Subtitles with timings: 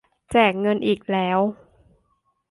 [0.31, 1.39] แจกเงินอีกแล้ว